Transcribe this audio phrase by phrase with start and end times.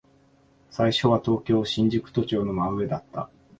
[0.71, 3.29] 最初は東京、新宿都庁の真上だった。